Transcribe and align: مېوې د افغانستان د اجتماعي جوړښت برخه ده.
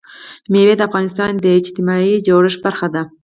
مېوې 0.51 0.73
د 0.77 0.81
افغانستان 0.87 1.31
د 1.39 1.45
اجتماعي 1.59 2.15
جوړښت 2.27 2.59
برخه 2.65 2.87
ده. 2.93 3.01